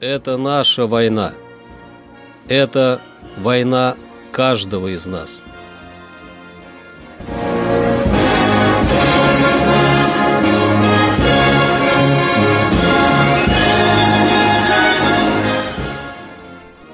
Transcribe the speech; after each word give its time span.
Это 0.00 0.36
наша 0.36 0.86
война. 0.86 1.32
Это 2.48 3.00
война 3.38 3.96
каждого 4.32 4.88
из 4.88 5.06
нас. 5.06 5.38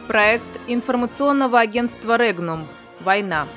Проект 0.07 0.45
информационного 0.67 1.61
агентства 1.61 2.19
«Регнум. 2.19 2.67
Война. 3.01 3.49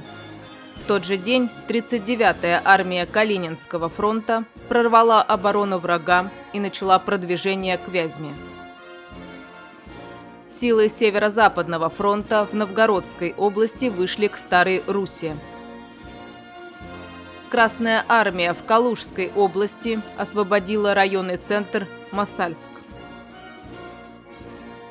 В 0.75 0.83
тот 0.83 1.05
же 1.05 1.17
день 1.17 1.49
39-я 1.67 2.61
армия 2.63 3.07
Калининского 3.07 3.89
фронта 3.89 4.43
прорвала 4.69 5.23
оборону 5.23 5.79
врага 5.79 6.29
и 6.53 6.59
начала 6.59 6.99
продвижение 6.99 7.79
к 7.79 7.87
Вязьме. 7.87 8.33
Силы 10.59 10.89
Северо-Западного 10.89 11.91
фронта 11.91 12.47
в 12.51 12.55
Новгородской 12.55 13.35
области 13.37 13.89
вышли 13.89 14.25
к 14.25 14.37
Старой 14.37 14.81
Руси. 14.87 15.33
Красная 17.51 18.03
армия 18.07 18.55
в 18.55 18.63
Калужской 18.63 19.31
области 19.35 19.99
освободила 20.17 20.95
районный 20.95 21.37
центр 21.37 21.85
Масальск. 22.11 22.71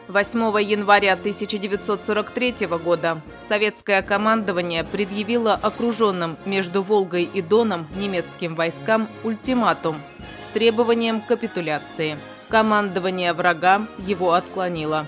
8 0.06 0.38
января 0.62 1.14
1943 1.14 2.68
года 2.84 3.20
советское 3.42 4.02
командование 4.02 4.84
предъявило 4.84 5.54
окруженным 5.54 6.36
между 6.44 6.80
Волгой 6.80 7.24
и 7.24 7.42
Доном 7.42 7.88
немецким 7.96 8.54
войскам 8.54 9.08
ультиматум 9.24 10.00
с 10.44 10.52
требованием 10.52 11.20
капитуляции. 11.20 12.18
Командование 12.48 13.32
врага 13.32 13.82
его 14.06 14.32
отклонило. 14.32 15.06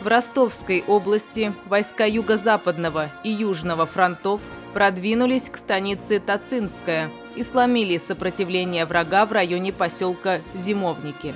В 0.00 0.06
Ростовской 0.06 0.84
области 0.86 1.52
войска 1.66 2.06
Юго-Западного 2.06 3.10
и 3.24 3.30
Южного 3.30 3.84
фронтов 3.84 4.40
продвинулись 4.72 5.50
к 5.50 5.56
станице 5.56 6.20
Тацинская 6.20 7.10
и 7.34 7.42
сломили 7.42 7.98
сопротивление 7.98 8.86
врага 8.86 9.26
в 9.26 9.32
районе 9.32 9.72
поселка 9.72 10.38
Зимовники. 10.54 11.34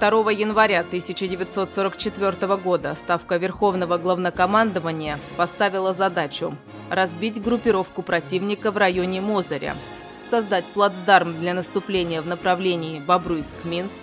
2 0.00 0.30
января 0.32 0.80
1944 0.80 2.56
года 2.56 2.94
Ставка 2.94 3.36
Верховного 3.36 3.98
Главнокомандования 3.98 5.18
поставила 5.36 5.92
задачу 5.92 6.56
разбить 6.88 7.42
группировку 7.42 8.02
противника 8.02 8.70
в 8.70 8.78
районе 8.78 9.20
Мозыря, 9.20 9.76
создать 10.24 10.64
плацдарм 10.66 11.38
для 11.38 11.52
наступления 11.52 12.22
в 12.22 12.26
направлении 12.26 12.98
Бобруйск-Минск, 12.98 14.02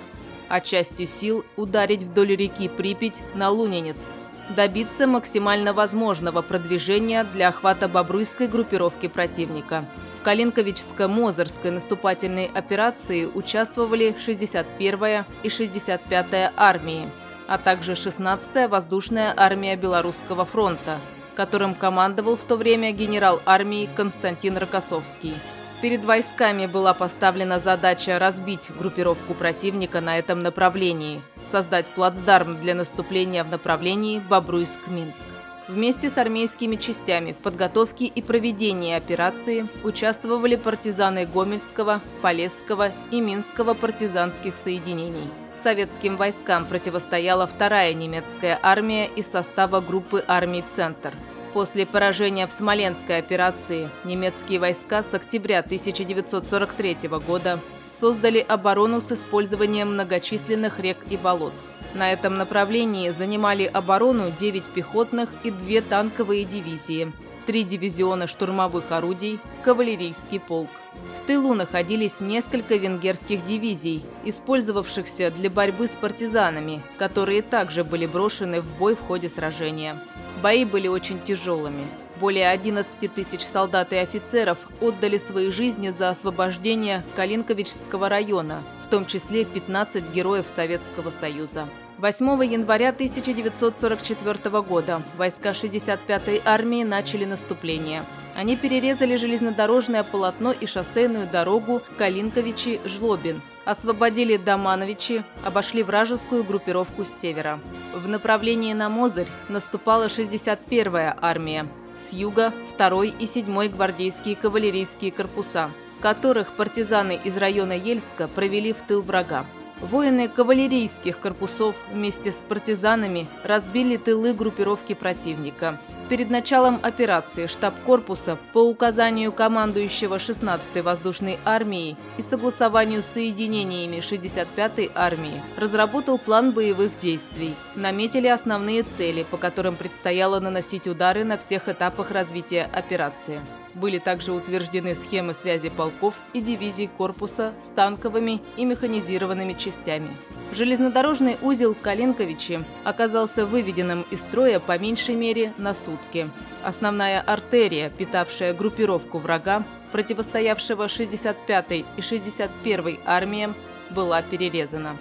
а 0.49 0.61
частью 0.61 1.07
сил 1.07 1.43
ударить 1.55 2.03
вдоль 2.03 2.35
реки 2.35 2.69
Припять 2.69 3.21
на 3.33 3.49
Лунинец, 3.49 4.13
добиться 4.55 5.07
максимально 5.07 5.73
возможного 5.73 6.41
продвижения 6.41 7.23
для 7.23 7.49
охвата 7.49 7.87
бобруйской 7.87 8.47
группировки 8.47 9.07
противника. 9.07 9.85
В 10.19 10.25
Калинковичско-Мозырской 10.25 11.71
наступательной 11.71 12.49
операции 12.53 13.25
участвовали 13.25 14.15
61-я 14.15 15.25
и 15.43 15.47
65-я 15.47 16.53
армии, 16.55 17.09
а 17.47 17.57
также 17.57 17.93
16-я 17.93 18.67
воздушная 18.67 19.33
армия 19.35 19.75
Белорусского 19.75 20.45
фронта, 20.45 20.97
которым 21.35 21.75
командовал 21.75 22.35
в 22.35 22.43
то 22.43 22.55
время 22.55 22.91
генерал 22.91 23.41
армии 23.45 23.89
Константин 23.95 24.57
Рокоссовский. 24.57 25.33
Перед 25.79 26.03
войсками 26.03 26.65
была 26.65 26.95
поставлена 26.95 27.59
задача 27.59 28.17
разбить 28.17 28.71
группировку 28.79 29.35
противника 29.35 30.01
на 30.01 30.17
этом 30.17 30.41
направлении, 30.41 31.21
создать 31.45 31.85
плацдарм 31.85 32.59
для 32.59 32.73
наступления 32.73 33.43
в 33.43 33.51
направлении 33.51 34.19
Бобруйск-Минск. 34.27 35.23
Вместе 35.67 36.09
с 36.09 36.17
армейскими 36.17 36.77
частями 36.77 37.33
в 37.33 37.37
подготовке 37.37 38.05
и 38.05 38.21
проведении 38.23 38.95
операции 38.95 39.67
участвовали 39.83 40.55
партизаны 40.55 41.27
Гомельского, 41.27 42.01
Полесского 42.23 42.91
и 43.11 43.21
Минского 43.21 43.75
партизанских 43.75 44.55
соединений. 44.55 45.29
Советским 45.57 46.17
войскам 46.17 46.65
противостояла 46.65 47.45
вторая 47.45 47.93
немецкая 47.93 48.57
армия 48.63 49.05
из 49.05 49.27
состава 49.27 49.81
группы 49.81 50.23
армий 50.27 50.63
«Центр». 50.75 51.13
После 51.57 51.87
поражения 51.87 52.45
в 52.45 52.51
Смоленской 52.51 53.17
операции 53.17 53.89
немецкие 54.03 54.59
войска 54.59 55.01
с 55.01 55.11
октября 55.15 55.61
1943 55.61 57.09
года 57.25 57.59
создали 57.89 58.45
оборону 58.47 59.01
с 59.01 59.11
использованием 59.11 59.93
многочисленных 59.93 60.79
рек 60.79 60.99
и 61.09 61.17
болот. 61.17 61.53
На 61.95 62.11
этом 62.11 62.37
направлении 62.37 63.09
занимали 63.09 63.63
оборону 63.63 64.31
9 64.39 64.65
пехотных 64.65 65.33
и 65.43 65.49
2 65.49 65.81
танковые 65.81 66.45
дивизии, 66.45 67.11
3 67.47 67.63
дивизиона 67.63 68.27
штурмовых 68.27 68.91
орудий, 68.91 69.39
кавалерийский 69.63 70.39
полк. 70.39 70.69
В 71.15 71.25
тылу 71.25 71.55
находились 71.55 72.19
несколько 72.19 72.75
венгерских 72.75 73.43
дивизий, 73.43 74.05
использовавшихся 74.25 75.31
для 75.31 75.49
борьбы 75.49 75.87
с 75.87 75.97
партизанами, 75.97 76.83
которые 76.99 77.41
также 77.41 77.83
были 77.83 78.05
брошены 78.05 78.61
в 78.61 78.77
бой 78.77 78.93
в 78.93 79.01
ходе 79.01 79.27
сражения. 79.27 79.95
Бои 80.41 80.65
были 80.65 80.87
очень 80.87 81.19
тяжелыми. 81.19 81.87
Более 82.19 82.49
11 82.49 83.13
тысяч 83.13 83.41
солдат 83.41 83.93
и 83.93 83.97
офицеров 83.97 84.57
отдали 84.81 85.17
свои 85.17 85.51
жизни 85.51 85.89
за 85.89 86.09
освобождение 86.09 87.03
Калинковичского 87.15 88.09
района, 88.09 88.63
в 88.85 88.89
том 88.89 89.05
числе 89.05 89.45
15 89.45 90.11
героев 90.13 90.47
Советского 90.47 91.11
Союза. 91.11 91.67
8 91.97 92.25
января 92.45 92.89
1944 92.89 94.61
года 94.61 95.01
войска 95.17 95.49
65-й 95.49 96.41
армии 96.45 96.83
начали 96.83 97.25
наступление. 97.25 98.03
Они 98.37 98.55
перерезали 98.55 99.15
железнодорожное 99.15 100.03
полотно 100.03 100.51
и 100.51 100.67
шоссейную 100.67 101.25
дорогу 101.25 101.81
Калинковичи-Жлобин, 101.97 103.41
освободили 103.65 104.37
Домановичи, 104.37 105.23
обошли 105.43 105.81
вражескую 105.81 106.43
группировку 106.43 107.03
с 107.03 107.09
севера. 107.09 107.59
В 107.95 108.07
направлении 108.07 108.73
на 108.73 108.89
Мозырь 108.89 109.25
наступала 109.49 110.05
61-я 110.05 111.17
армия, 111.19 111.65
с 111.97 112.13
юга 112.13 112.53
2 112.77 113.05
и 113.05 113.25
7 113.25 113.69
гвардейские 113.69 114.35
кавалерийские 114.35 115.11
корпуса, 115.11 115.71
которых 115.99 116.51
партизаны 116.51 117.19
из 117.23 117.35
района 117.37 117.73
Ельска 117.73 118.27
провели 118.27 118.71
в 118.71 118.83
тыл 118.83 119.01
врага. 119.01 119.47
Воины 119.81 120.27
кавалерийских 120.27 121.19
корпусов 121.19 121.75
вместе 121.91 122.31
с 122.31 122.43
партизанами 122.47 123.25
разбили 123.43 123.97
тылы 123.97 124.35
группировки 124.35 124.93
противника. 124.93 125.79
Перед 126.09 126.29
началом 126.29 126.79
операции 126.83 127.47
штаб 127.47 127.75
корпуса 127.85 128.37
по 128.53 128.59
указанию 128.59 129.33
командующего 129.33 130.15
16-й 130.15 130.81
воздушной 130.81 131.37
армией 131.43 131.97
и 132.17 132.21
согласованию 132.21 133.01
с 133.01 133.07
соединениями 133.07 133.97
65-й 133.97 134.89
армии 134.95 135.41
разработал 135.57 136.17
план 136.17 136.53
боевых 136.53 136.97
действий. 136.99 137.53
Наметили 137.75 138.27
основные 138.27 138.83
цели, 138.83 139.25
по 139.29 139.35
которым 139.35 139.75
предстояло 139.75 140.39
наносить 140.39 140.87
удары 140.87 141.25
на 141.25 141.35
всех 141.35 141.67
этапах 141.67 142.11
развития 142.11 142.69
операции. 142.71 143.41
Были 143.73 143.97
также 143.97 144.31
утверждены 144.31 144.95
схемы 144.95 145.33
связи 145.33 145.67
полков 145.67 146.15
и 146.31 146.39
дивизий 146.39 146.87
корпуса 146.87 147.51
с 147.61 147.67
танковыми 147.67 148.41
и 148.55 148.63
механизированными 148.63 149.53
частями. 149.53 150.15
Железнодорожный 150.51 151.37
узел 151.41 151.75
Калинковичи 151.75 152.63
оказался 152.83 153.45
выведенным 153.45 154.05
из 154.11 154.21
строя 154.21 154.59
по 154.59 154.77
меньшей 154.79 155.15
мере 155.15 155.53
на 155.57 155.73
сутки. 155.73 156.29
Основная 156.63 157.21
артерия, 157.21 157.89
питавшая 157.89 158.53
группировку 158.53 159.17
врага, 159.19 159.63
противостоявшего 159.91 160.85
65-й 160.85 161.85
и 161.97 161.99
61-й 161.99 162.99
армиям, 163.05 163.55
была 163.89 164.21
перерезана. 164.21 164.97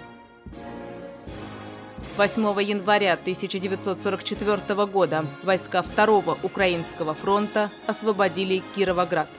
8 2.17 2.61
января 2.63 3.13
1944 3.13 4.85
года 4.87 5.25
войска 5.43 5.81
Второго 5.81 6.37
Украинского 6.41 7.13
фронта 7.13 7.69
освободили 7.85 8.63
Кировоград. 8.75 9.29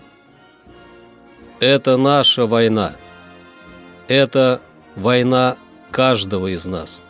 Это 1.60 1.96
наша 1.96 2.46
война. 2.46 2.94
Это 4.06 4.60
война 4.94 5.56
каждого 5.98 6.46
из 6.46 6.64
нас. 6.64 7.00